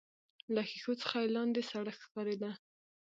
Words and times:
له 0.53 0.61
ښيښو 0.69 0.93
څخه 1.01 1.15
يې 1.23 1.31
لاندې 1.35 1.61
سړک 1.71 1.95
ښکارېده. 2.03 2.51